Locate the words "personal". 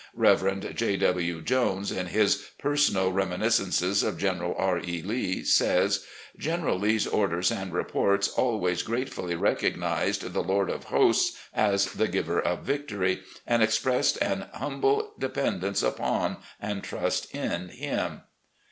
2.57-3.11